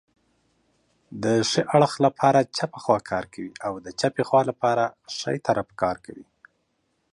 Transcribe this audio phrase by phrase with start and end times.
[1.49, 4.83] ښي اړخ لپاره چپه خواکار کوي او د چپې خوا لپاره
[5.17, 5.95] ښی طرف کار